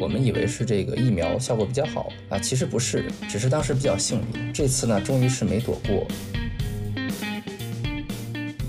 [0.00, 4.52] 我们以为是这个疫苗效果比较好啊，其实不是，只是当时比较幸运。
[4.52, 6.06] 这次呢，终于是没躲过。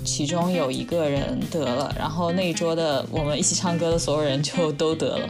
[0.04, 5.28] 其中有一个人得了，然后那一桌的我们一起唱歌的所有人就 都得了。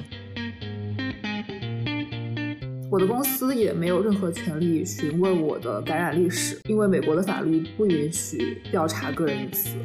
[2.90, 9.76] 我的公司也没有任何权利询问我的感染历史，因为美国的法律不允许调查个人隐私。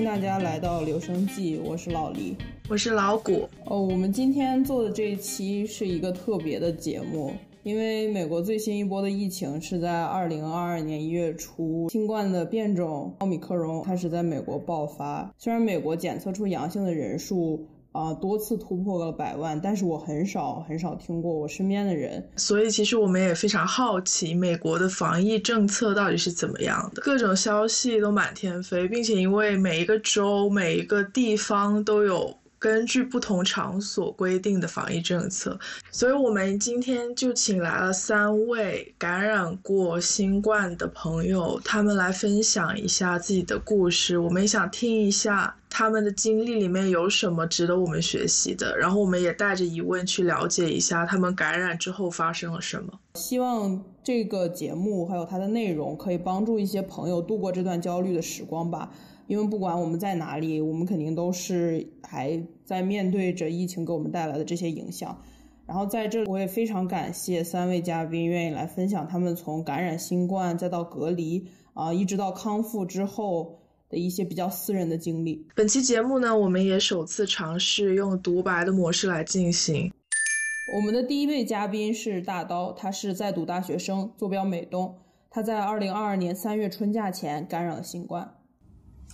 [0.00, 2.34] 迎大家来到留声记，我是老黎，
[2.70, 3.46] 我是老谷。
[3.66, 15.30] 哦，我们今天做的这一期是一个特别的节目，因为美国最新一波的疫情是在二零二二年一月初，新冠的变种奥密克戎开始在美国爆发。
[15.36, 32.36] 虽然美国检测出阳性的人数，啊，多次突破了百万，但是我很少很少听过我身边的人，所以其实我们也非常好奇美国的防疫政策到底是怎么样的，各种消息都满天飞，并且因为每一个州、每一个地方都有。
[32.60, 35.58] 根据不同场所规定的防疫政策，
[35.90, 44.18] 所以我们今天就请来了三位感染过新冠的朋友，他们来分享一下自己的故事。
[44.18, 52.92] 我们也想听一下他们的经历里面有什么值得我们学习的，然后我们也带着疑问去了解一下他们感染之后发生了什么。
[53.14, 58.92] 希望这个节目还有它的内容可以帮助一些朋友度过这段焦虑的时光吧。
[59.28, 65.16] 因为不管我们在哪里，我们肯定都是还在面对着疫情给我们带来的这些影响。
[65.66, 73.59] 然后在这，我也非常感谢三位嘉宾愿意来分享他们从感染新冠再到隔离啊，一直到康复之后
[73.90, 75.46] 的一些比较私人的经历。
[75.54, 79.92] 本期节目呢，我们也首次尝试用独白的模式来进行。
[80.76, 84.96] 我们的第一位嘉宾是大刀，他是在读大学生，坐标美东。
[85.28, 88.36] 他在二零二二年三月春假前感染了新冠。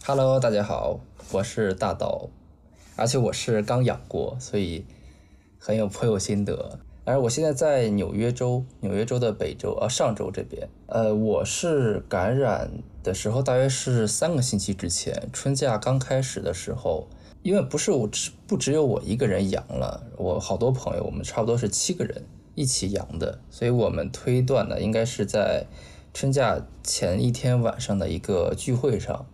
[0.05, 1.01] Hello，大家好，
[1.33, 2.29] 我是大刀，
[2.97, 4.85] 而且我是刚养过，所以
[5.59, 6.79] 很有颇有心得。
[7.07, 10.69] 而我现在在纽约州，纽约州的北州，呃，上州这边。
[10.87, 12.69] 呃，我是感染
[13.05, 17.07] 的时候，大约是三个星期之前，春假刚开始的时候。
[17.45, 22.25] 因为不是我只不只有我一个人阳了，我好多朋友，我们差不多是七个人
[22.57, 25.65] 一起阳的，所以我们推断呢，应该是在
[26.13, 29.27] 春假前一天晚上的一个聚会上。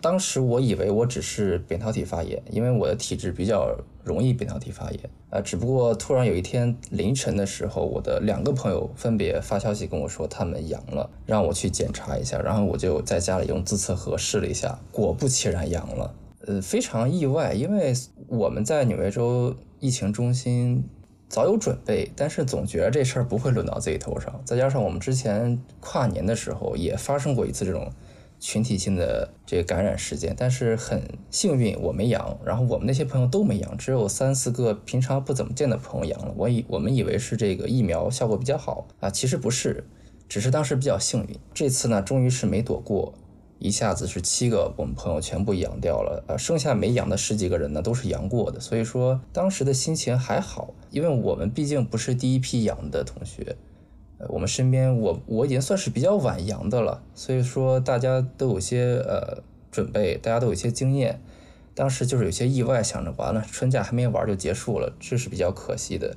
[0.00, 3.76] 当时我以为我只是扁桃体发炎，因为我的体质比较
[4.08, 5.40] 容易扁桃体发炎啊。
[5.40, 12.40] 只不过突然有一天凌晨的时候，我的两个朋友分别发消息跟我说他们阳了，让我去检查一下。
[12.40, 16.14] 然后我就在家里用自测盒试了一下，果不其然阳了。
[16.46, 17.92] 呃，非常意外，因为
[18.26, 20.82] 我们在纽约州疫情中心
[21.28, 24.40] 早有准备，但是总觉得这事儿不会轮到自己头上。
[24.44, 27.92] 再加上我们之前跨年的时候也发生过一次这种。
[28.40, 36.32] 群体性的这个感染事件，但是很幸运我没阳，然后我们那些朋友都没阳，只有三四个平常不怎么见的朋友阳了。
[36.36, 39.84] 我以我们以为是这个疫苗效果比较好啊，其实不是，
[40.28, 41.36] 只是当时比较幸运。
[41.52, 43.12] 这次呢，终于是没躲过，
[43.58, 53.56] 一下子是七个我们朋友全部阳掉了，呃，剩下没阳的十几个人呢都是阳过的，所以说当时的心情还好，因为我们毕竟不是第一批阳的同学。
[54.28, 61.20] 我们身边，我我已经算是比较晚阳的了，所以说大家都有些呃准备，大家都有些经验。
[61.74, 66.16] 当时就是有些意外，想着完了，春假还没玩就结束了，这是比较可惜的。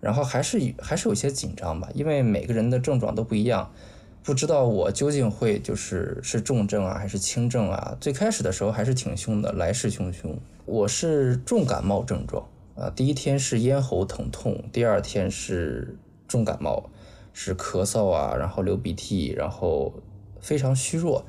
[0.00, 3.72] 然后还是还是有些紧张吧，因为每个人的症状都不一样，
[4.22, 7.96] 不知道我究竟会就是是重症啊还是轻症啊。
[8.00, 10.36] 最开始的时候还是挺凶的，来势汹汹。
[10.66, 12.46] 我是重感冒症状
[12.76, 15.96] 啊，第一天是咽喉疼痛，第二天是
[16.28, 16.90] 重感冒。
[17.34, 19.92] 是咳嗽啊，然后流鼻涕，然后
[20.40, 21.26] 非常虚弱，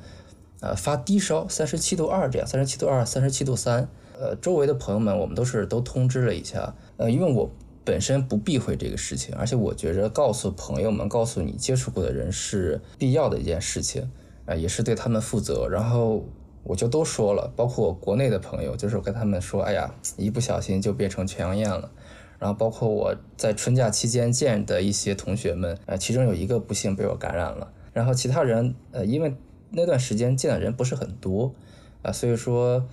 [0.60, 3.86] 呃，发低烧，三十七度二这样，三十七度二，三十七度三。
[4.18, 7.50] 呃，周围的朋友们，我们都是都通知了一下，呃，因为我
[7.84, 14.10] 本身不避讳这个事情，而且我觉着告诉朋友们，告诉你接触过的人是必要的一件事情，
[14.46, 15.68] 啊，也是对他们负责。
[15.68, 16.24] 然后
[16.62, 21.90] 我就都说了，包括国内的朋友，就是我跟他们说，哎呀，一不小心就变成全阳宴了。
[22.38, 27.72] 然后包括我在春假期间见的一些同学们，呃，其中有一个不幸被我感染了。
[27.92, 29.34] 然后其他人，呃，因为
[29.70, 31.54] 那段时间见的人不是很多，
[32.02, 32.86] 啊，所以说，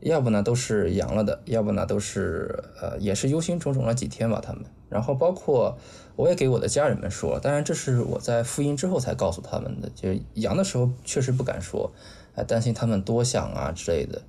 [0.00, 4.62] 要不呢都是阳了的，要不呢都是，呃，也是忧心忡忡了几天吧他们。
[4.88, 5.76] 然后包括
[6.14, 11.92] 我也给我的家人们说，当然这是我在复阴之后才告诉他们的，就阳的时候确实不敢说，
[12.34, 14.22] 啊，担心他们多想啊之类的。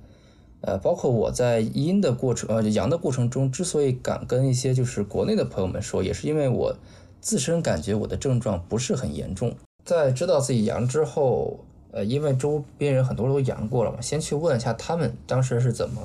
[0.60, 6.74] 呃，包括我在阴的过程，呃，阳的过程中，之所以敢跟一些就是国内的朋友们说，也是因为我
[7.20, 9.54] 自身感觉我的症状不是很严重。
[9.84, 11.60] 在知道自己阳之后，
[11.92, 16.02] 呃，因为周边人很多都阳过了嘛，先去问一下他们当时是怎么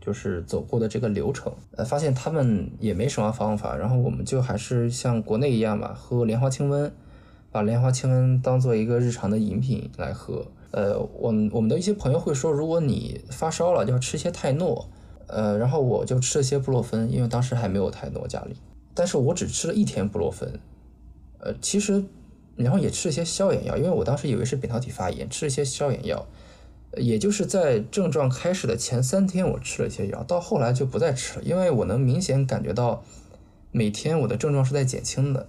[0.00, 6.90] 就是走过的这个流程，呃，发现他们也没什么方法，然后我们就还是像国内一样吧，喝莲花清瘟，
[7.50, 10.46] 把莲花清瘟当做一个日常的饮品来喝。
[10.72, 14.88] 呃，我我们的一些朋友会说，如果你发烧了，就要吃一些泰诺，
[15.26, 18.56] 呃，然后我就吃了些布洛芬，因为当时还没有泰诺家里，
[18.92, 20.60] 但是我只吃了一天布洛芬，
[21.38, 22.04] 呃，其实
[22.56, 26.26] 然后也吃了些消炎药，因为我当时以为是扁桃体发炎，吃了些消炎药。
[26.96, 33.02] 也就是在症状开始的前三天，我吃了一些药，到后来就不再吃了，因为我能明显感觉到
[33.70, 35.46] 每天我的症状是在减轻的。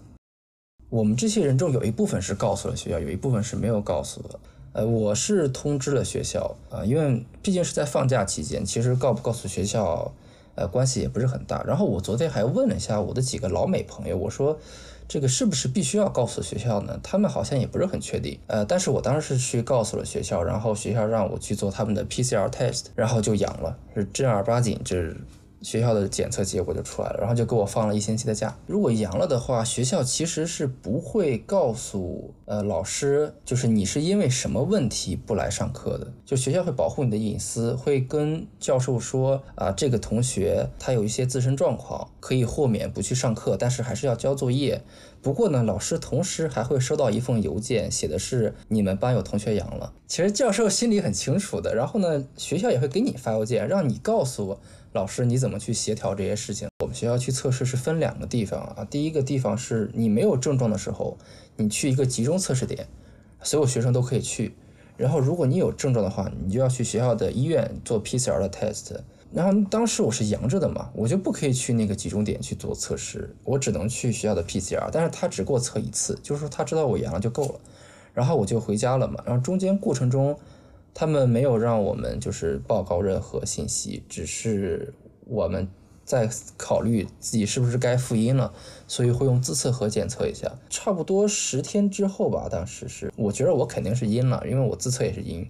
[0.89, 4.39] 我们这些人中有一部分是告诉了学校，有一部分是没有告诉的。
[4.74, 10.12] 呃，我是通知了学校啊，因为毕竟是在放假期间，其实告不告诉学校，
[10.56, 11.63] 呃，关系也不是很大。
[11.63, 14.60] 然后我昨天还问了一下我的几个老美朋友，我说。
[15.10, 17.00] 这个是不是必须要告诉学校呢？
[17.01, 18.38] 他们好像也不是很确定。
[18.48, 25.16] 呃，但是我当时是去告诉了学校，然后学校让我去做他们的 PCR test，然后就阳了，是正儿八经这。
[25.62, 28.57] 学校的检测结果就出来了，然后就给我放了一星期的假。
[28.65, 36.12] 如果阳了的话，学校其实是不会告诉呃老师，就是你是因为什么问题不来上课的。
[36.25, 44.83] 就学校会保护你的隐私，会跟教授说啊，这个同学他有一些自身状况，可以豁免不去上课，但是还是要交作业。
[45.21, 49.92] 不过呢，老师同时还会收到一封邮件，写的是你们班有同学阳了。
[50.07, 54.60] 其实教授心里很清楚的，然后呢，学校也会给你发邮件，让你告诉我。
[54.98, 56.68] 老师，你怎么去协调这些事情？
[56.80, 58.84] 我们学校去测试是分两个地方啊。
[58.90, 61.20] 第一个地方是你没有症状的时候，
[61.56, 62.88] 你去一个集中测试点，
[63.44, 64.56] 所有学生都可以去。
[64.98, 68.96] 然后如果你有症状的话，你就要去学校的医院做 PCR 的 test。
[69.32, 74.90] 然后当时我是阳着的嘛，我就不可以去那个集中点去做测试，我只能去学校的 PCR。
[74.92, 77.60] 但是他只给我测一次，就是说他知道我阳了就够了。
[78.16, 79.22] 然后我就回家了嘛。
[79.28, 80.36] 然后中间过程中。
[81.00, 84.92] 他们没有让我们就是报告任何信息，只是
[85.28, 85.68] 我们
[86.04, 86.28] 在
[86.58, 88.52] 考虑自己是不是该复阴了，
[88.88, 90.52] 所以会用自测盒检测一下。
[90.72, 95.48] 差不多十天之后吧，当时是我觉得我肯定是阴了，因为我自测也是阴，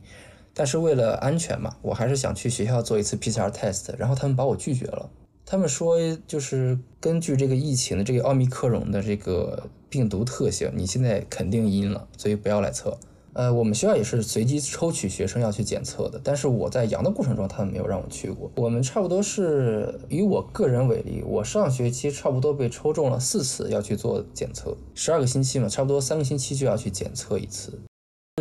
[0.54, 5.10] 但是为了安全嘛，我还是想去学校做一次 PCR test，然后他们把我拒绝了。
[5.46, 5.96] 他们说
[6.28, 12.98] 就是根据这个疫情的这个奥密克戎的这个病毒特性，你现在肯定阴了，所以不要来测。
[13.38, 18.52] 呃，我们学校也是随机抽取学生要去检测的，但是我在阳的过程中，他们没有让我去过。
[18.56, 27.72] 我们差不多是以我个人为例，我上学期差不多被抽中了四次要去做检测，十二个星期嘛，差不多三个星期就要去检测一次。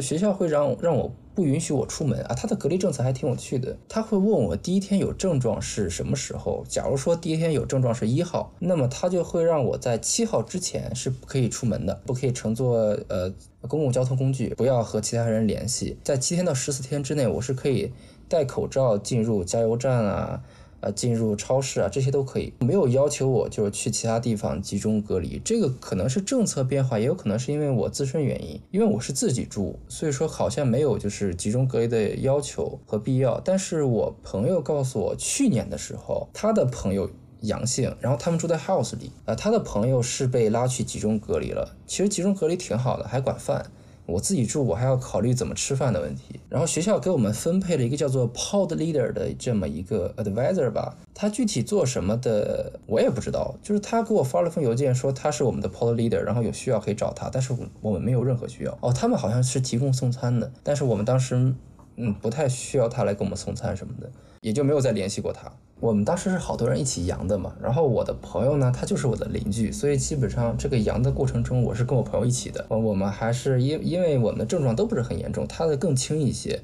[0.00, 3.76] 学校会让让我不允许我出门啊，他的隔离政策还挺有趣的。
[3.90, 6.64] 他会问我第一天有症状是什么时候。
[6.66, 12.78] 假如说第一天有症状是一号，那么他就会让我在七号之前是不可以出门的，不可以乘坐
[13.08, 13.30] 呃
[13.68, 15.98] 公共交通工具，不要和其他人联系。
[16.02, 17.92] 在七天到十四天之内，我是可以
[18.28, 20.42] 戴口罩进入加油站啊。
[20.86, 25.40] 啊，进入超市啊，这些都可以，没有要求我就是去其他地方集中隔离。
[25.44, 33.40] 这个可能是政策变化，也有可能是因为我自身原因，因为我是自己住，所以说好像没有就是集中隔离的要求和必要。
[33.40, 37.10] 但是我朋友告诉我，去年的时候他的朋友
[37.40, 41.76] 阳性，然后他们住在 house 里，啊，他的朋友是被拉去集中隔离了。
[41.86, 43.66] 其实集中隔离挺好的，还管饭。
[44.06, 46.40] 我自己住，我还要考虑怎么吃饭的问题。
[46.48, 53.56] 然后学校给我们分配了一个叫做 Pod Leader 的这么一个 Advisor 吧，他具体做什么的我也不知道。
[53.62, 58.78] 就是他给我发了封邮件说他是我们的 Pod Leader，然后有需要可以找他，但是我们没有任何需要。
[58.80, 61.54] 哦，他们好像是提供送餐的，但是我们当时
[61.96, 64.10] 嗯不太需要他来给我们送餐什么的，
[64.40, 65.52] 也就没有再联系过他。
[65.78, 72.64] 我们当时是好多人一起阳的嘛，然后我的朋友呢，他就是我的邻居，所以基本上这个阳的过程中，我是跟我朋友一起的。
[72.70, 76.62] 我们还是因因为我们的症状都不是很严重，他的更轻一些。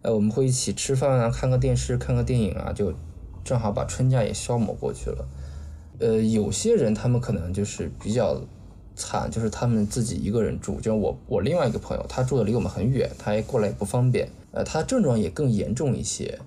[0.00, 2.94] 呃，我们会一起吃饭啊，看个电视，看个电影啊，就
[3.44, 5.28] 正好把春假也消磨过去了。
[5.98, 8.40] 呃，有些人他们可能就是比较
[8.96, 14.30] 惨，就是他们自己一个人住，就我我另外一个朋友，他住的离我们很远，他也过来也不方便。
[14.52, 16.38] 呃，他症状也更严重一些。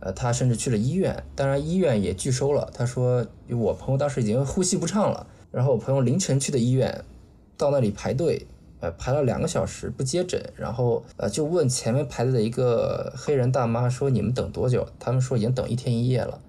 [0.00, 2.70] 呃，他甚至去了医院，当然医院也拒收了。
[2.74, 7.04] 他说，我朋友当时已经呼吸不畅了，然后我朋友凌晨去的医院，
[7.56, 8.46] 到那里排队，
[8.80, 14.86] 呃，排了两个小时不接诊，然后呃就问前面排队的一个黑人大妈说，你们等多久？
[14.98, 16.40] 他们说已经等一天一夜了。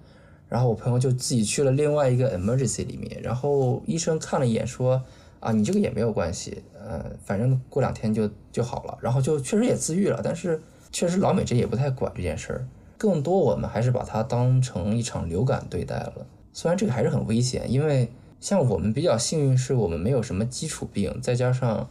[0.48, 5.02] 然后我朋友就自己去了另外一个 emergency 里面，然后医生看了一眼说，
[5.40, 8.98] 啊，你这个也没有关系，呃，反正过两天就就好了。
[9.00, 12.66] 然后就确实也自愈了，但是确实老美这也不太管这件事儿。
[13.02, 21.88] 更多我们还是把它当成一场流感对待了，虽然这个还是很危险，因为像我们比较幸运，是我们没有什么基础病，再加上，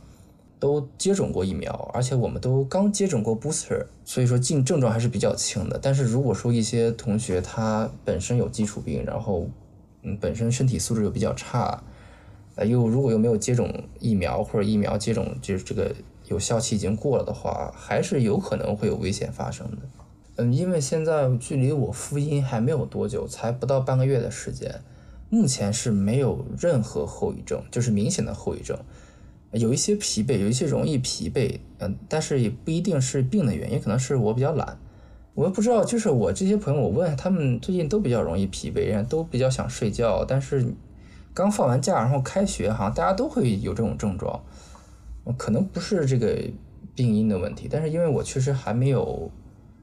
[0.57, 5.77] 都接种过疫苗，而且我们都刚接种过 booster，所以说进症状还是比较轻的。
[5.81, 9.49] 但是如果说一些同学他本身有基础病，然后
[10.03, 11.83] 嗯本身身体素质又比较差，
[12.55, 15.93] 呃又如果又没有接种疫苗或者疫苗接种就是这个
[16.29, 19.77] 有效期已经过了的话，还是有可能会有危险发生的。
[20.37, 24.81] 嗯，因为现在距离我复阴还没有多久，才不到半个月的时间，
[25.29, 28.77] 目前是没有任何后遗症，就是明显的后遗症。
[29.51, 34.79] 有一些疲惫，有一些容易疲惫，嗯，但是也不一定是病的原因，可能是我比较懒，
[35.33, 35.83] 我也不知道。
[35.83, 40.73] 就是我这些朋友，我问他们最近都比较容易疲惫人，都比较想睡觉，但是
[41.33, 44.41] 刚放完假，然后开学，好像大家都会有这种症状，
[45.37, 46.39] 可能不是这个
[46.95, 49.29] 病因的问题，但是因为我确实还没有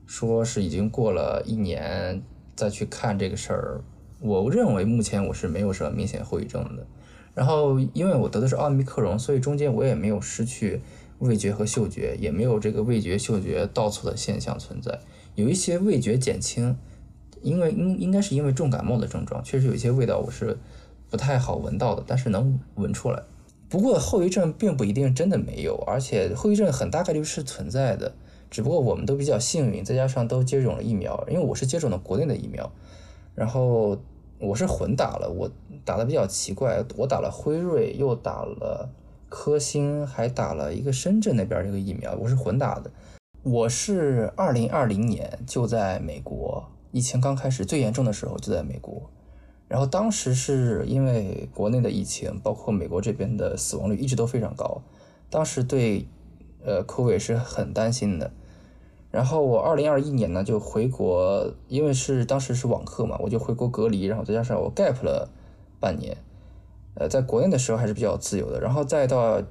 [0.09, 2.21] 说是已经过了一年
[2.57, 3.85] 再去看这个事儿，
[4.19, 6.85] 我认为目前我是没有什么明显后遗症的。
[7.35, 10.81] 然后，因为我得的是奥密克戎，所以中间我也没有失去
[11.21, 14.99] 味觉和嗅觉，也没有这个味觉、嗅觉倒错的现象存在。
[15.37, 16.77] 有一些味觉减轻，
[17.41, 20.59] 因为应应该是因为重感冒的症状，确实有一些味道我是
[21.09, 23.23] 不太好闻到的，但是能闻出来。
[23.69, 28.15] 不过后遗症并不一定真的没有，而且后遗症很大概率是存在的，
[28.51, 32.71] 只不过我们都比较幸运，再加上都接种了疫苗，因为我是接种的国内的疫苗，
[33.35, 33.99] 然后。
[34.41, 35.51] 我是混打了，我
[35.85, 38.89] 打的比较奇怪，我打了辉瑞，又打了
[39.29, 42.89] 科兴，还打了一个深圳那边这个疫苗，我是混打的。
[43.43, 49.11] 我是二零二零年就在美国，疫情刚开始最严重的时候就在美国，
[49.67, 54.81] 然后当时是因为国内的疫情，包括美国这边的死亡率一直都非常高，
[55.29, 56.07] 当时对
[56.65, 58.31] 呃 COVID 是很担心的。
[59.11, 65.31] 然后我二零二一年呢就回国，因为是当时是网课嘛，我就回国隔离，然后再加上我 gap 了
[65.81, 66.19] 半年，
[66.95, 69.43] 呃，在国内的时候还是比较自由的，然后再到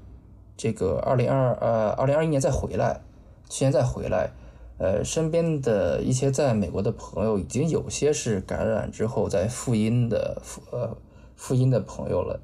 [0.56, 3.02] 这个二零二呃二零二一年再回来，
[3.50, 4.30] 去年再回来，
[4.78, 10.96] 呃，身边的一些在美国的朋友已经有些是感染之后在复阴的复呃
[11.36, 12.40] 复阴的朋友了，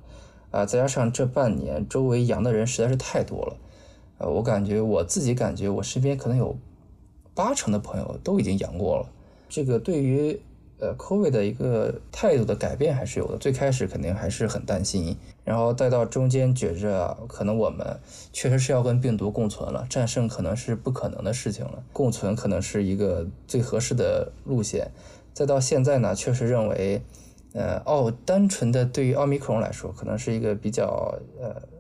[0.50, 3.55] 啊，再加上这半年周围阳的人实在是太多了，
[4.17, 6.58] 呃，我感觉我自己感觉我身边可能有。
[7.35, 9.09] 八成的朋友都已经阳过了，
[9.49, 10.39] 这个对于
[10.79, 13.37] 呃 COVID 的一个态度的改变还是有的。
[13.37, 17.99] 最开始肯定还是很担心，然后再到中间觉着可能我们
[18.31, 24.91] 确实是要跟病毒共存了，战胜可能是不可能的事情了，共存可能是一个最合适的路线。
[25.33, 27.01] 再到现在呢，确实认为，
[27.53, 31.73] 呃，奥单纯的对于奥密克戎来说，可能是一个比较呃。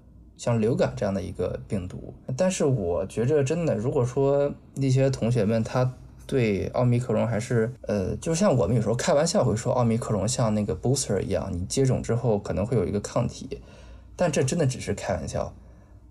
[0.43, 5.89] 像流感这样的一个病毒，但是我觉着真的，如果说那些同学们他
[6.27, 13.61] 对奥密克戎还是呃，就像我们有时候开玩笑会说奥密克戎像那个 booster 一样，你接种之后可能会有一个抗体，
[14.17, 15.55] 但这真的只是开玩笑，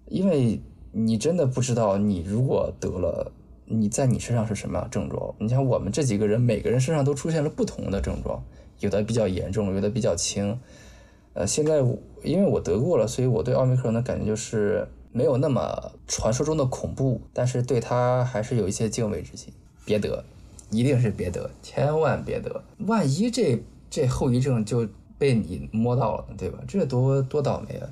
[0.07, 0.59] 因为
[0.93, 3.31] 你真的不知道你如果得了，
[3.67, 5.35] 你在你身上是什么样症状。
[5.41, 8.43] 你像我们这几个人，每个人身上都出现了不同的症状，
[8.81, 10.59] 有的比较严重，有的比较轻。
[11.35, 11.79] 呃，现在
[12.23, 19.53] 因为我得过了，所以我对奥密克戎的感觉就是没有那么传说中的恐怖，但是对它还是有一些敬畏之心。
[19.85, 20.25] 别得，
[20.71, 24.87] 一定是别得，千万别得，万一这这后遗症就
[25.19, 26.59] 被你摸到了，对吧？
[26.69, 27.89] 这多多倒霉啊！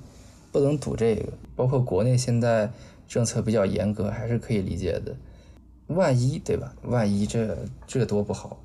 [0.52, 1.32] 不能赌这个。
[1.56, 2.70] 包括国内现在
[3.08, 5.16] 政策比较严格，还是可以理解的。
[5.88, 6.74] 万一对吧？
[6.84, 7.56] 万一这
[7.86, 8.58] 这多不好。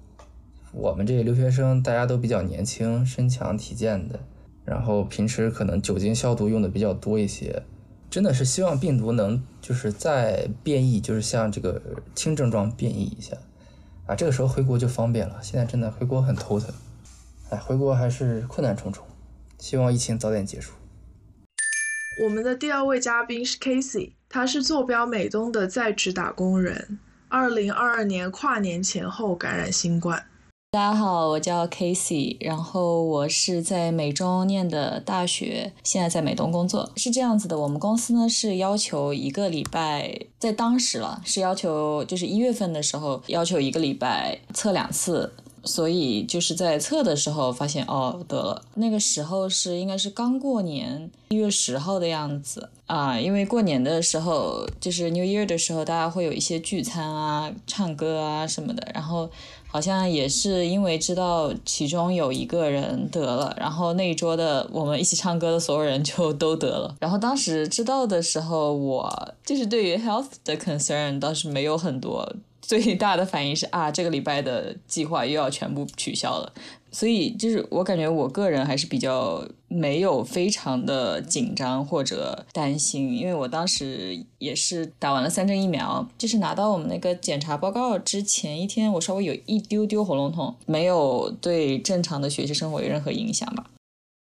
[0.72, 4.20] 我们这留学生大家都比较年轻，身强体健的。
[4.66, 7.64] 然后平时可能酒精消毒用的比较多一些，
[8.10, 11.82] 真的是希望病毒能就是再变异，就是像这个
[12.16, 13.38] 轻症状变异一下，
[14.08, 15.40] 啊，这个时候回国就方便了。
[15.42, 16.74] 现在真的回国很头疼，
[17.52, 19.06] 哎，回国还是困难重重，
[19.60, 20.74] 希望疫情早点结束。
[22.24, 30.26] 我们的第二位嘉宾是 Casey，他是坐标美东的在职打工人，二零二二年跨年前后感染新冠。
[30.76, 36.92] 大家好，我叫 Casey，然后我是在美中念的大学，现在在美东工作。
[36.98, 45.32] 是这样子的，我们公司呢是要求一个礼拜，在当时了是要求，就是一月份的时候要求一个礼拜测两次，
[45.64, 59.30] 所以就是在测的时候发现哦得了，那个时候是应该是刚过年一月十号的样子啊，因为过年的时候就是 New Year 的时候，大家会有一些聚餐啊、唱歌啊什么的，然后。
[59.76, 66.96] 好像也是因为知道其中有一个人得了，然后那一桌的我们一起唱歌的所有人就都得了。
[66.98, 72.26] 然后当时知道的时候，我就是对于 health 的 concern 倒是没有很多，
[72.62, 76.54] 最大的反应是啊，这个礼拜的计划又要全部取消了。
[76.96, 93.70] 所以就是我感觉我个人还是比较没有非常的紧张或者担心，因为我当时也是打完了三针疫苗，就是拿到我们那个检查报告之前一天，我稍微有一丢丢喉咙痛，没有对正常的学习生活有任何影响吧。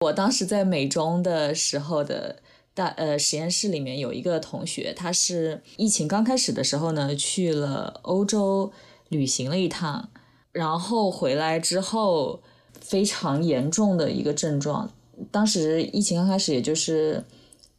[0.00, 2.40] 我当时在美中的时候的
[2.74, 8.72] 大呃实验室里面有一个同学，他是疫情刚开始的时候呢去了欧洲
[9.10, 10.08] 旅行了一趟，
[10.50, 12.40] 然后回来之后。
[12.86, 14.92] 非常严重的一个症状，
[15.30, 17.24] 当时疫情刚开始，也就是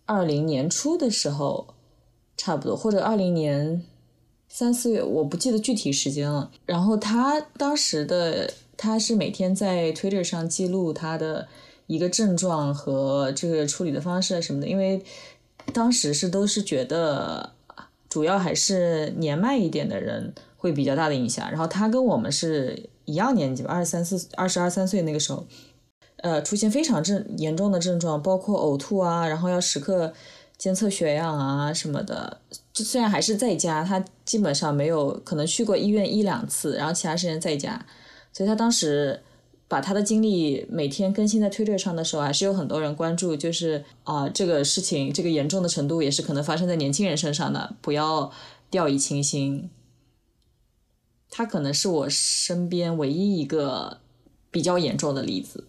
[0.07, 1.67] 二零年初的时候，
[2.35, 3.83] 差不多或者二零年
[4.49, 6.49] 三四月，我不记得具体时间了。
[6.65, 11.47] 然后他当时的他是每天在 Twitter 上记录他的
[11.85, 15.03] 一个症状和这个处理的方式什么的，因为
[15.71, 17.51] 当时是都是觉得
[18.09, 21.47] 主要还是年迈一点的人会比较大的影响。
[21.51, 22.89] 然后他跟我们是。
[23.05, 25.45] 一样年纪吧，二十三四、二十二三岁那个时候，
[26.17, 30.13] 呃，出现非常症严重的症状，包括呕吐啊，然后要时刻
[30.57, 32.39] 监测血氧啊什么的。
[32.73, 37.85] 就虽然还是在家，他基本上没有可能去过医院一两次，然后其他时间在家。
[38.33, 39.21] 所以他当时
[39.67, 48.29] 把他的经历每天更新在推特上的时候，还是有很多人关注，就是啊，这个事情这个严重的程度也是可能发生在年轻人身上的，不要
[48.69, 49.69] 掉以轻心。
[51.37, 53.99] 他可能是我身边唯一一个
[54.49, 55.67] 比较严重的例子。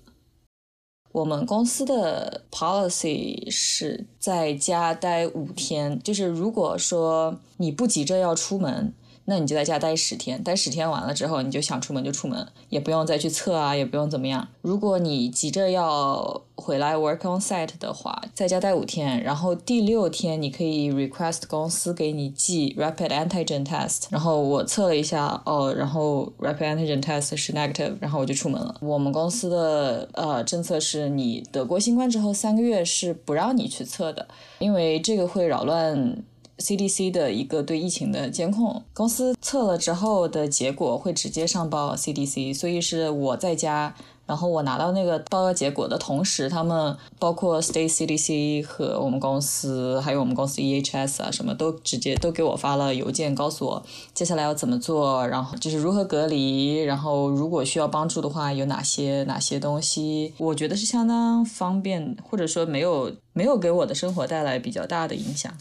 [1.10, 8.94] 我们公司的 policy 是在家待五天，就是如果说你不急着要出门。
[9.26, 14.48] 那你就在家待十天，待十天完了之后，你就想出门就出门，也不用再去测啊，也不用怎么样。
[14.62, 24.04] 如果你急着要回来 work on site 的话，在家待五天，然后第六天你可以 request 公司给你寄 rapid antigen test。
[24.10, 28.76] 然后我测了一下，哦，然后 rapid antigen test 是 negative，然后我就出门了。
[28.80, 34.28] 我们公司的呃政策是你得过新冠之后三个月是不让你去测的，
[34.60, 36.22] 因为这个会扰乱。
[36.58, 43.94] CDC 的一个对疫情的监控，公司测了之后的结果会直接上报 CDC，所以是我在家，
[44.24, 53.82] 然后我拿到那个报告结果的同时，他们包括 State CDC 和我们公司，还有我们公司 EHS 啊，什么都直接都给我发了邮件，告诉我
[54.14, 65.52] 接下来要怎么做，然后就是如何隔离，然后如果需要帮助的话有哪些哪些东西，我觉得是相当方便，或者说没有没有给我的生活带来比较大的影响。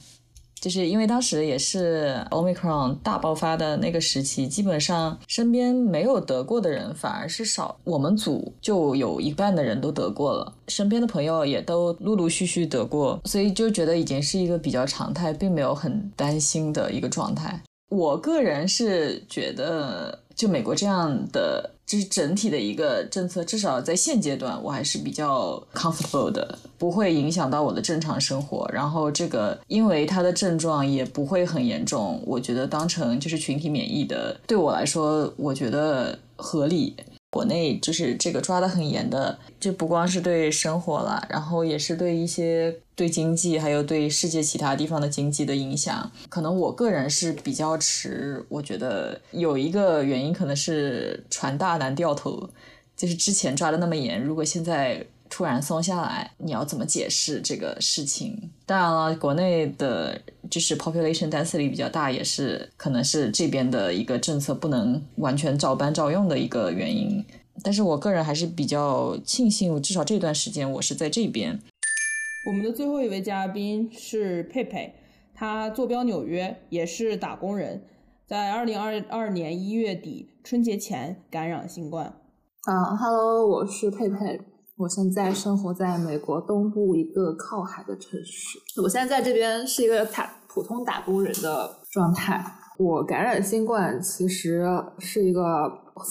[0.65, 7.77] 就是因为当时也是 Omicron 大爆发的那个时期，基本上身边没有得过的人反而是少。
[7.83, 17.61] 我们组就有一半的人都得过了，身边的朋友也都陆陆续续得过，所以就觉得已经是一个比较常态，并没有很担心的一个状态。
[17.89, 21.71] 我个人是觉得，就美国这样的。
[21.85, 28.67] 就是整体的一个政策，至少在现阶段，我还是比较 comfortable 的，不会影响到我的正常生活。
[28.73, 36.95] 然后这个，因为它的症状也不会很严重，我觉得当成就是群体免疫的，对我来说，我觉得合理。
[37.35, 46.09] 国内就是这个抓得很严的，就不光是对生活了，然后也是对一些对经济，还有对世界其他地方的经济的影响。
[46.29, 52.49] 可能我个人是比较持，我觉得有一个原因可能是船大难掉头，
[52.95, 55.05] 就是之前抓的那么严，如果现在。
[55.35, 58.51] 突然松下来，你要怎么解释这个事情？
[58.65, 60.17] 当然了，国内的
[60.49, 67.21] 就是 population density 比较大，也是可能是这边的一个政策不能完全照搬照用的一个原因。
[67.61, 71.59] 但是我个人还是比较庆幸，至少这段时间我是在这边。
[72.47, 74.93] 我们的最后一位嘉宾是佩佩，
[75.33, 77.83] 他坐标纽约，也是打工人，
[78.25, 82.05] 在二零二二年一月底春节前感染新冠。
[82.61, 84.39] 啊哈喽，我是佩佩。
[84.77, 88.59] 我现在生活在美国东部一个靠海的城市。
[88.83, 92.43] 我现在在这边是一个打普通打工人的状态。
[92.77, 94.67] 我感染新冠其实
[94.99, 95.41] 是一个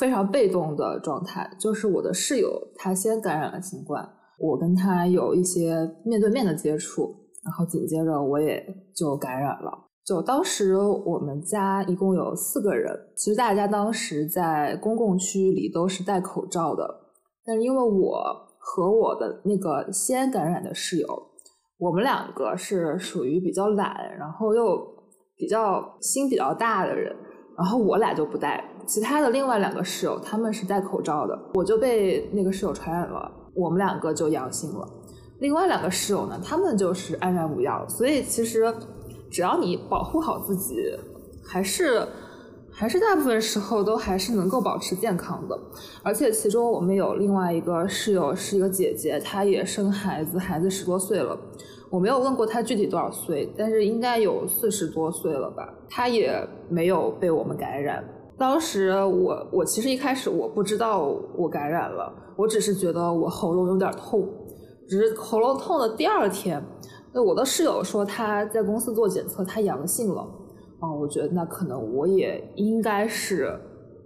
[0.00, 4.02] 非常被动的状态，就是我的室友他先感染了新冠，
[4.38, 8.64] 我跟他有一些面对面的接触，然后紧接着我也
[8.96, 9.78] 就感染了。
[10.06, 16.88] 就当时我们家一共有四个人，其实大家当时在公共区域里都是戴口罩的，
[17.44, 18.43] 但是因为我。
[18.66, 21.06] 和我的那个先感染的室友，
[21.78, 24.78] 我们两个是属于比较懒，然后又
[25.36, 27.14] 比较心比较大的人，
[27.58, 34.88] 然后我俩就不戴，其他的另外两个室友他们是戴口罩的，我就被那个室友传染了，我们两个就阳性了。
[35.40, 38.74] 另外两个室友呢，他们就是安然无恙，所以其实
[39.30, 40.76] 只要你保护好自己，
[41.46, 42.06] 还是
[42.76, 45.58] 还是大部分时候都还是能够保持健康的。
[46.02, 51.38] 而且其中我们有另外一个室友是一个姐姐，她也生孩子，孩子十多岁了。
[51.88, 55.72] 我没有问过她具体多少岁，但是应该有四十多岁了吧。
[55.88, 58.04] 她也没有被我们感染。
[58.36, 64.28] 当时我我其实一开始我不知道我感染了，我只是觉得我喉咙有点痛，
[64.88, 66.60] 只是喉咙痛的第二天，
[67.12, 70.26] 那我的室友说他在公司做检测，他阳性了。
[70.84, 73.58] 啊，我觉得那可能我也应该是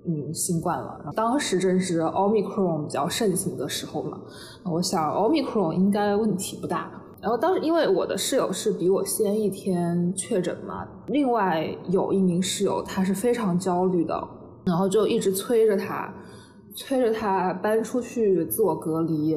[0.06, 1.12] 嗯新冠了。
[1.16, 4.20] 当时正是奥密克戎比较盛行的时候嘛，
[4.64, 6.90] 我想奥密克戎应该问题不大。
[7.20, 14.28] 然后当时因为我的室友是比我先一天确诊嘛，另外有一名室友他是非常焦虑的，
[14.64, 16.14] 然后就一直催着他，
[16.76, 19.32] 催着他搬出去自我隔离。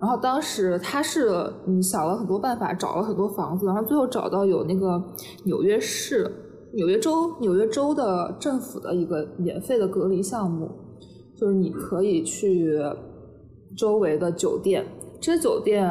[0.00, 1.28] 然后当时他是
[1.66, 5.00] 嗯想了很多办法，找了很多房子，然后最后找到有那个
[5.44, 6.28] 纽约市、
[6.74, 10.70] 纽约州、纽约州的政府的一个免费的隔离项目，
[11.36, 12.78] 就是你可以去
[13.76, 14.84] 周围的酒店。
[15.20, 15.86] 这些酒店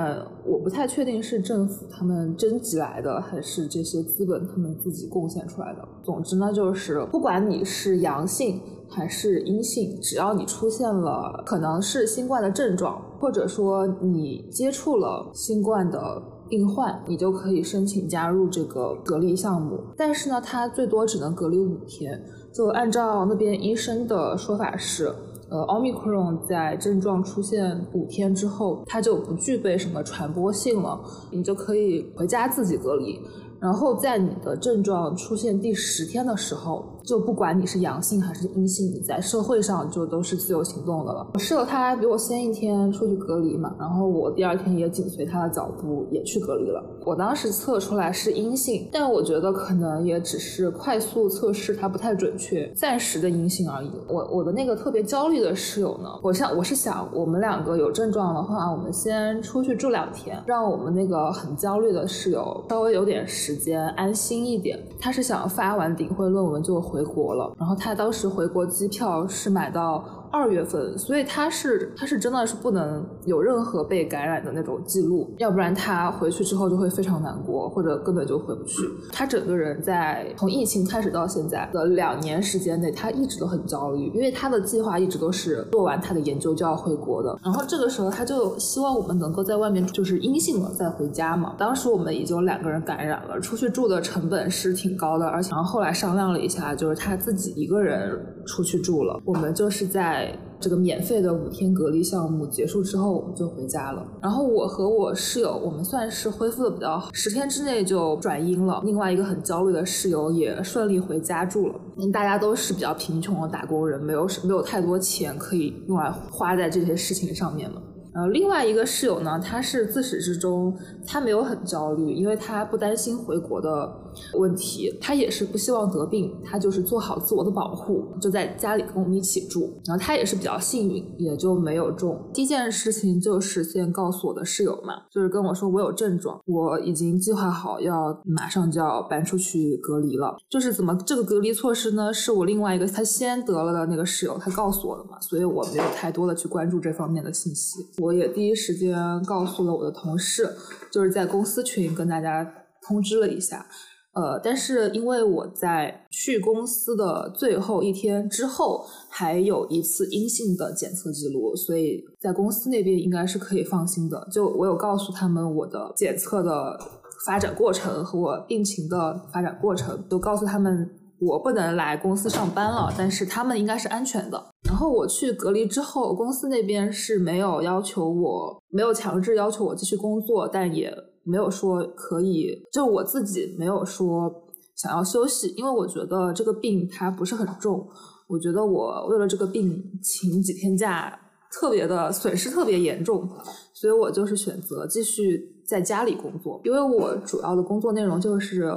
[0.45, 5.87] 我不太确定是政府他们征集来的，还是这些资本他们自己贡献出来的。
[6.03, 19.79] 总之呢，就是不管你是阳性还是阴性，只要你出现了可能是新冠的症状，或者说你接触了新冠的病患，你就可以申请加入这个隔离项目。
[19.95, 22.21] 但是呢，它最多只能隔离五天。
[22.53, 25.09] 就按照那边医生的说法是。
[25.49, 30.97] 呃，奥密克戎在症状出现五天之后，它就不具备什么传播性了，
[31.29, 33.19] 你就可以回家自己隔离。
[33.59, 37.00] 然后在你的症状出现第十天的时候。
[37.03, 41.25] 就不管你是阳性还是阴性，你在社会上就都是自由行动的了。
[41.33, 46.83] 我室友他比我先一天出去隔离嘛，然后我第二天也紧随他的脚步也去隔离了。
[47.05, 53.89] 我当时测出来是阴性，但我觉得可能也只是快速测试，它不太准确，暂时的阴性而已。
[54.07, 64.79] 我我的那个特别焦虑的室友呢，我想我是想我们两个有症状的话，我们先出去住两天，让我们那个很焦虑的室友稍微有点时间安心一点。
[64.99, 66.90] 他是想发完顶会论文就。
[66.91, 78.81] 回国了，然后他当时回国机票是买到二月份，所以他是他是真的是不能有任何被感染的那种记录，要不然他回去之后就会非常难过，或者根本就回不去。
[79.11, 87.37] 他整个人在从疫情开始到现在的两年时间内，他一直都很焦虑，因为他的计划一直都是做完他的研究就要回国的。
[87.43, 91.55] 然后这个时候他就希望我们能够在外面就是阴性了再回家嘛。
[91.57, 96.71] 当时我们已经有两个人感染了，出去住的成本是挺高的，而且然后后来商量了一下。
[96.71, 100.20] 就是他自己一个人出去住了，我们就是在
[100.59, 104.05] 这个免费的五天隔离项目结束之后，我们就回家了。
[104.21, 108.81] 然后我和我室友，我们算是恢复的比较好，十天之内就转阴了。
[108.85, 111.75] 另外一个很焦虑的室友也顺利回家住了。
[112.13, 117.69] 大家都是比较贫穷的打工人，没有没有太多钱可以用来花在这些事情上面
[118.13, 118.21] 了。
[118.21, 123.89] 呃，另外一个室友呢，他是自始至终他没有很焦虑，因为他不担心回国的
[124.33, 129.61] 问题，他也是不希望得病，他就是做好自我的保护，就在家里跟我们一起住。
[129.85, 132.21] 然后他也是比较幸运，也就没有中。
[132.33, 140.35] 第一件事情就是先告诉我的室友嘛，就是跟我说我有症状，我已经计划好要马上就要搬出去隔离了。
[140.49, 142.13] 就是怎么这个隔离措施呢？
[142.13, 147.79] 是我另外一个他先得了的那个室友他告诉我的嘛，所以我没有太多的去关注这方面的信息。
[148.01, 150.49] 我也第一时间告诉了我的同事，
[150.91, 152.43] 就是在公司群跟大家
[152.81, 153.65] 通知了一下。
[154.13, 164.27] 呃，但是因为我在去公司的最后一天之后还有一次阴性的检测记录，所以在公司那边应该是可以放心的。
[164.29, 166.77] 就我有告诉他们我的检测的
[167.25, 170.89] 发展过程和我病情的发展过程，都告诉他们
[171.21, 174.43] 我不能来公司上班了，但是他们应该是安全的。
[174.67, 180.91] 然后我去隔离之后，公司那边是没有要求我，没有强制要求我继续工作，但也
[181.23, 184.33] 没有说可以，就我自己没有说
[184.75, 187.87] 想要休息，因为我觉得这个病它不是很重，
[188.27, 191.19] 我觉得我为了这个病请几天假，
[191.51, 193.29] 特别的损失特别严重，
[193.75, 198.73] 所以我就是选择继续在家里工作，因为我主要的工作内容就是。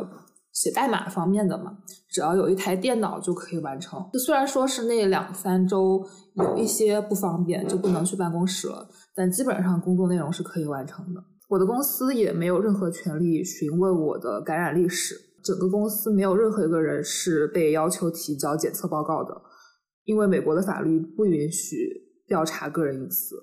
[0.55, 1.77] 写代码方面的嘛，
[2.09, 4.03] 只要有一台电脑就可以完成。
[4.25, 6.03] 虽然说是那两三周
[6.35, 11.23] 有一些不方便，就不能去办公室了，但基本上工作内容是可以完成的。
[11.49, 19.43] 我的公司也没有任何权利询问我的感染历史，整个公司没有任何一个人是被要求提交检测报告的，
[20.05, 21.77] 因为美国的法律不允许
[22.27, 23.37] 调查个人隐私。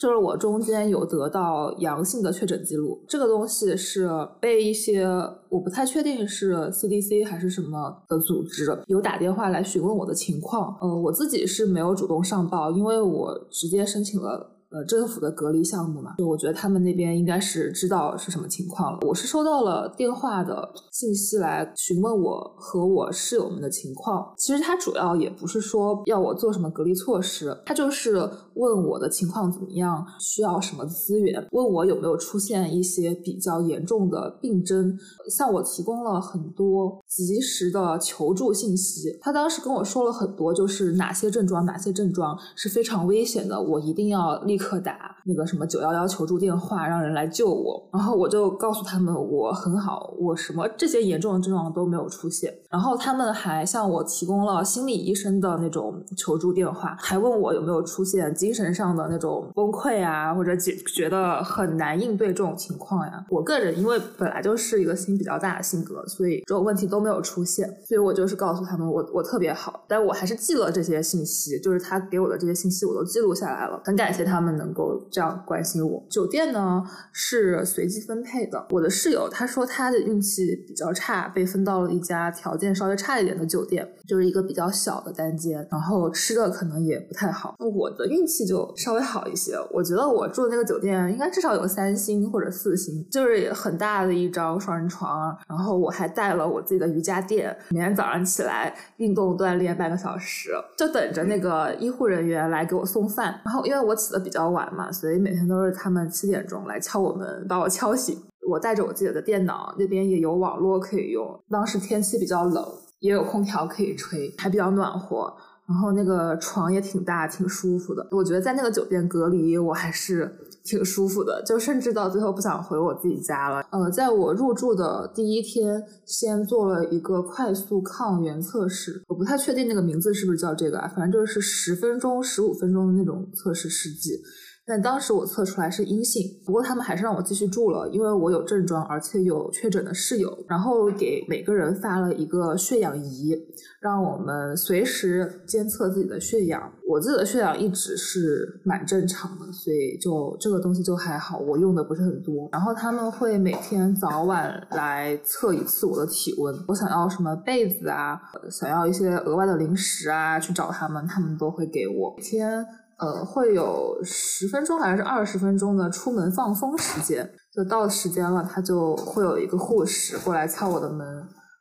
[0.00, 4.08] 就是我中间有得到阳性的确诊记录，这个东西是
[4.40, 5.04] 被一些
[5.50, 10.74] 我不太确定是 CDC 还是什么的组织有打电话来询问我的情况。
[10.80, 14.49] 呃，我自己是没有主动上报，因为我直接申请了。
[14.70, 19.00] 呃，政府的隔离项目嘛，就我觉得他们那边应该是知道是什么情况了。
[19.02, 24.32] 我是收到了电话的信息来询问我和我室友们的情况。
[24.38, 28.14] 其实他主要也不是说要我做什么隔离措施，他就是
[28.54, 34.96] 问我的情况怎么样，需要什么资源，问我有没有出现一些比较严重的病症，
[35.28, 39.18] 向我提供了很多及时的求助信息。
[39.20, 44.59] 他当时跟我说了很多，就是哪些症状，哪些症状是非常危险的，我一定要立。
[44.60, 47.88] 刻打那个什么九幺幺求助电话，让人来救我。
[47.92, 52.52] 然后我就告诉他们我很好，我什么这些严重的症状都没有出现。
[52.68, 63.24] 然后他们还向我提供了心理医生的那种求助电话，还问我有没有出现精神上的那种崩溃啊，或者觉觉得很难应对这种情况呀。
[63.30, 67.66] 我个人因为本来就是一个心比较大的性格，所以这种问题都没有出现。
[67.88, 74.49] 所以我就是告诉他们我我特别好，但我还是记了这些信息，就是他给我的这些信息我都记录下来了，很感谢他们。
[74.56, 76.02] 能够这样关心我。
[76.10, 76.82] 酒店呢
[77.12, 78.66] 是随机分配的。
[78.70, 87.54] 我的室友他说他的运气比较差，被分到了一家条件稍微差一点的酒店，就是一个比较小的单间，然后吃的可能也不太好。
[87.58, 89.54] 我的运气就稍微好一些。
[89.70, 103.40] 我觉得我住的那个酒店应该至少有三星或者四星，就是很大的一张双人床，然后我还带了我自己的瑜伽垫，每天早上起来运动锻炼半个小时，就等着那个医护人员来给我送饭。
[103.44, 104.39] 然后因为我起的比较。
[104.40, 108.16] 比较晚嘛，所以每天都是他们七点钟来敲我门，把我敲醒。
[108.48, 111.38] 我带着我自己的电脑，那边也有网络可以用。
[111.50, 112.66] 当时天气比较冷，
[113.00, 115.30] 也有空调可以吹，还比较暖和。
[115.70, 118.04] 然后那个床也挺大，挺舒服的。
[118.10, 123.64] 我觉得在那个酒店隔离，我还是 挺舒服的，就甚至到最后不想回我自己家了。
[123.70, 134.20] 呃，在我入住的第一天，先做了一个快速抗原测试，我不太确定那个名字是不是叫这个啊，反正就是十分钟、十五分钟的那种测试试剂。
[134.66, 140.30] 但当时我测出来是阴性，不过他们还是让我继续住了，因为我有症状，而且有确诊的室友。
[140.48, 143.36] 然后给每个人发了一个血氧仪，
[143.80, 146.72] 让我们随时监测自己的血氧。
[146.88, 152.48] 我自己的血氧一直是蛮正常的，所以就这个东西就还好，我用的不是很多。
[152.52, 158.20] 然后他们会每天早晚来测一次我的体温，我想要什么被子啊，
[158.50, 162.14] 想要一些额外的零食啊，去找他们，他们都会给我。
[162.16, 162.64] 每天。
[163.00, 171.06] 呃，会有十分钟还是二十分钟的出门放风时间，就到时间了，他就会有一个护士过来敲我的门，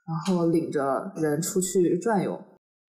[0.06, 2.38] 然后领着人出去转悠。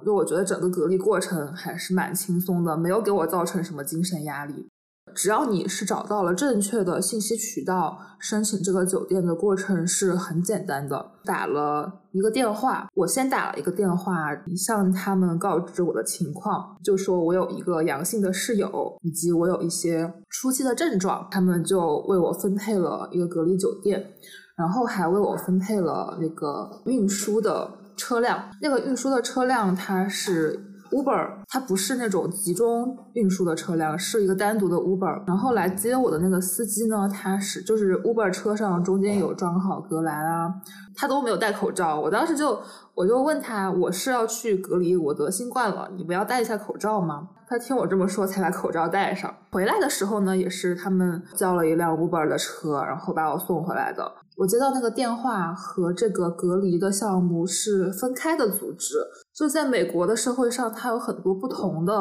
[0.03, 4.67] 就我觉得整个隔离过程还是蛮轻松的，没有给我造成什么精神压力。
[5.13, 11.12] 只要你是找到了正确的信息渠道，申请这个酒店的过程是很简单的。
[11.24, 24.13] 打了一个电话，我先打了一个电话，向他们告知我的情况，就说我有一个阳性的室友，以及我有一些初期的症状，他们就为我分配了一个隔离酒店，
[24.56, 28.50] 然后还为我分配了那个运输的车辆。
[28.62, 30.65] 那个运输的车辆它是。
[30.91, 35.23] Uber 它不是那种集中运输的车辆，是一个单独的 Uber。
[35.28, 40.54] 然后来接我的那个司机呢，他是就是 Uber 车上中间有装好隔栏啊，
[40.95, 41.99] 他都没有戴口罩。
[41.99, 42.60] 我当时就
[42.93, 47.30] 我就问他，我是要去隔离，我得新冠了，你不要戴一下口罩吗？
[47.47, 49.34] 他听我这么说，才把口罩戴上。
[49.52, 54.12] 回来的时候呢，也是他们叫了一辆 Uber 的车，然后把我送回来的。
[54.39, 58.95] 我接到那个电话和这个隔离的项目是分开的组织。
[59.34, 61.93] 就在美国的社会上，它有很多不同的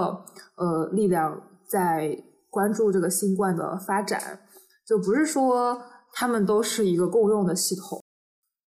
[0.55, 2.17] 呃力量在
[2.49, 4.39] 关注这个新冠的发展，
[4.87, 8.01] 就不是说他们都是一个共用的系统。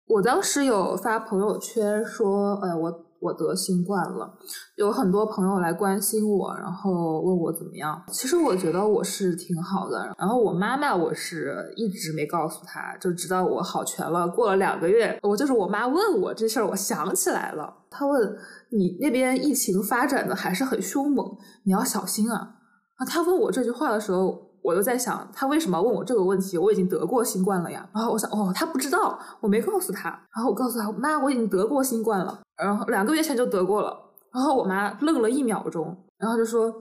[0.07, 3.08] 我当时有发朋友圈说，呃，我。
[3.21, 4.33] 我得新冠了，
[4.77, 8.03] 有很多朋友来关心我，然后问我怎么样。
[8.13, 10.15] 其实我觉得我是挺好的。
[10.19, 17.73] 然后我妈妈，我是一直没告诉她，就直到我好全了，过了两个月，我就是我妈问我这事儿，我想起来了。
[17.91, 18.37] 她问
[18.71, 21.27] 你那边疫情发展的还是很凶猛，
[21.65, 22.57] 你要小心啊。
[22.97, 24.48] 啊，她问我这句话的时候。
[24.63, 26.59] 我就在想，他为什么问我这个问题？
[26.59, 27.89] 我已经得过新冠了呀。
[27.95, 30.09] 然后我想，哦，他不知道，我没告诉他。
[30.35, 33.97] 然后我告诉他，妈，我已经得过新冠了，然后两个月前就得过了。
[34.33, 36.73] 然后我妈愣了一秒钟，然后就说，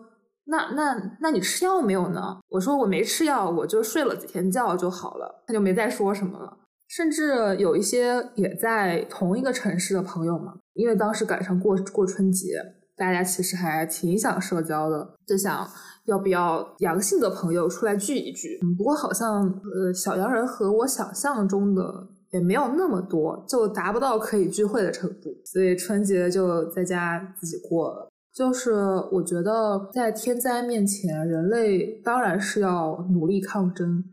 [0.46, 2.38] 那那那你吃药没有呢？
[2.50, 5.44] 我说我没吃药，我就睡了几天觉就好了。
[5.48, 6.58] 他就没再说什么了。
[6.90, 12.62] 甚至有一些也在同一个城市的朋友嘛，因为当时赶上过过春节。
[12.98, 15.66] 大家其实还挺想社交的，就想
[16.06, 18.60] 要不要阳性的朋友出来聚一聚。
[18.64, 28.10] 嗯不过好像呃小阳人和我想象中的也没有那么多，就达不到可以聚会的程度，所以春节就在家自己过了。
[28.34, 28.72] 就是
[29.12, 34.04] 我觉得在天灾面前，人类当然是要努力抗争，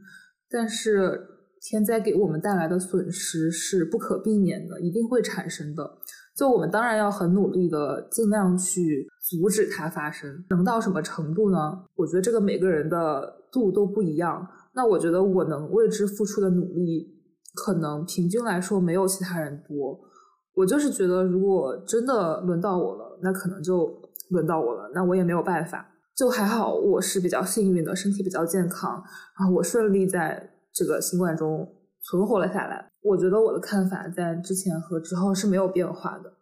[0.50, 1.26] 但是
[1.60, 5.98] 天灾给我们带来的损失是不可避免的，一定会产生的。
[6.36, 10.44] 就我们当然要很努力的，尽量去阻止它发生。
[10.50, 11.84] 能到什么程度呢？
[11.94, 14.46] 我觉得这个每个人的度都不一样。
[14.74, 17.06] 那我觉得我能为之付出的努力，
[17.54, 20.00] 可能平均来说没有其他人多。
[20.54, 23.92] 我就是觉得，如果真的轮到我了，那可能就
[24.30, 25.88] 轮到我了，那我也没有办法。
[26.16, 29.02] 就还好，我是比较幸运的，身体比较健康，
[29.38, 31.68] 然后我顺利在这个新冠中
[32.04, 32.90] 存活了下来。
[33.02, 36.32] 我觉得我的看法在之前和之后是没有变化的。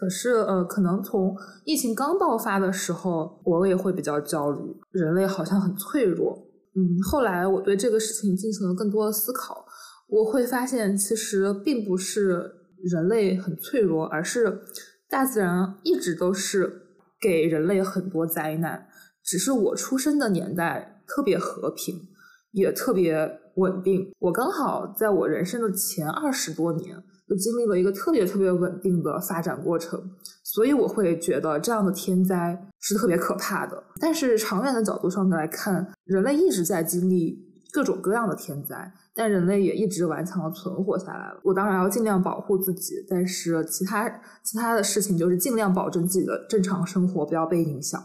[0.00, 6.38] 可是，呃，可能从疫情刚爆发的时候，我也会比较焦虑，人类好像很脆弱。
[6.74, 6.80] 嗯，
[7.10, 9.66] 后来我对这个事情进行了更多的思考，
[10.08, 12.50] 我会发现其实并不是
[12.90, 14.62] 人类很脆弱，而是
[15.10, 16.72] 大自然一直都是
[17.20, 18.86] 给人类很多灾难，
[19.22, 22.08] 只是我出生的年代特别和平，
[22.52, 23.41] 也特别。
[23.56, 26.96] 稳定，我刚好在我人生的前二十多年，
[27.28, 30.00] 就经历了一个特别特别稳定的发展过程，
[30.42, 33.82] 所以我会觉得这样的天灾是特别可怕的。
[34.00, 37.38] 但是长远的角度上来看，人类一直在经历
[37.72, 41.40] 各种各样的天灾，但人类也一直顽强的存活下来了。
[41.44, 44.08] 我当然要尽量保护自己，但是其他
[44.42, 48.02] 其他的事情就是尽量保证自己的正常生活不要被影响。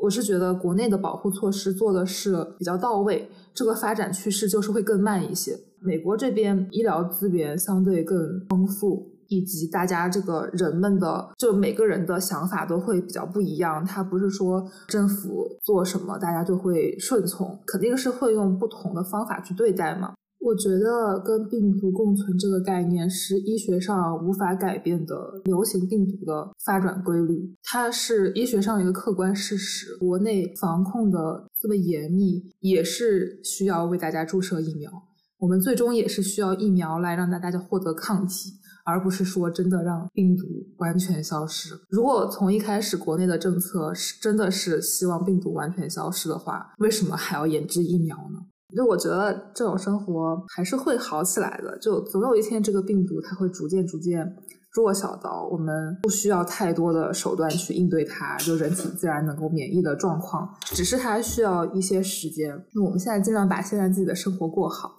[0.00, 5.58] 我是觉得国内的保护措施做的是比较到位，这个发展趋势就是会更慢一些。
[5.80, 13.84] 美国这边医疗资源相对更丰富，以及大家这个人们的就每个人的想法都会比较不一样。
[13.84, 20.14] 它不是说政府做什么大家就会顺从，肯定是会用不同的方法去对待嘛。
[20.40, 29.96] 我觉得跟病毒共存这个概念是医学上无法改变的流行病毒的发展规律，它是医学上一个客观事实。
[29.98, 34.90] 国内防控的这么严密，也是需要为大家注射疫苗。
[35.38, 38.52] 我们最终也是需要疫苗来让大家获得抗体，
[38.84, 40.44] 而不是说真的让病毒
[40.78, 41.74] 完全消失。
[41.90, 48.38] 如果从一开始国内的政策是真的是希望病毒完全消失的话，为什么还要研制疫苗呢？
[48.76, 54.30] 就我觉得这种生活还是会好起来的，就总有一天这个病毒它会逐渐逐渐
[54.72, 62.50] 弱小到我们不需要太多的手段去应对它，就人体自然能够免疫的状况，只是它需要一些时间。
[62.74, 64.92] 那我们现在尽量把现在自己的生活过好，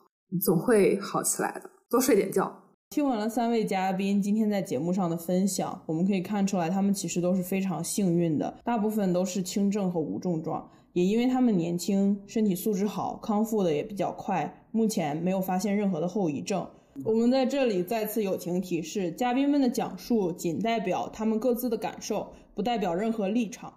[0.44, 1.70] 总会好起来的。
[1.90, 2.52] 多睡点觉。
[2.90, 10.68] 听完了三位嘉宾今天在节目上的分享，我们可以看出来他们其实都是非常幸运的，大部分都是轻症和无症状。
[10.94, 16.68] 也因为他们年轻，身体素质好，康复的也比较快，目前没有发现任何的后遗症。
[17.06, 23.74] 我们在这里再次友情提示：嘉宾们的讲述仅代表他们各自的感受，不代表任何立场。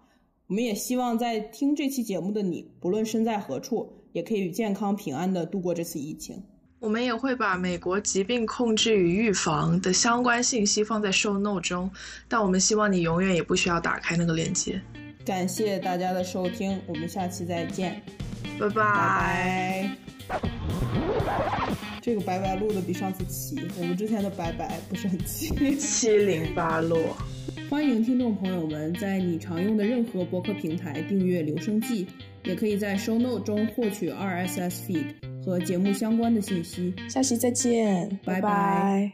[0.49, 6.43] 我们也希望在听这期节目的你，不论身在何处，也可以健康平安的度过这次疫情。
[6.81, 11.89] 我们也会把美国疾病控制与预防的相关信息放在 show note 中，
[12.27, 14.83] 但我们希望你永远也不需要打开那个链接。
[15.25, 18.01] 感谢大家的收听，我们下期再见，
[18.59, 19.91] 拜拜。
[22.01, 25.55] 这个拜拜录的比上次齐，我们之前的拜拜不是很齐。
[25.79, 27.17] 七零八落。
[27.71, 32.07] 欢迎听众朋友们在你常用的任何博客平台订阅留声记，
[32.45, 35.05] 也可以在 Show Note 中获取 RSS feed
[35.45, 36.93] 和节目相关的信息。
[37.09, 39.11] 下期再见，拜拜。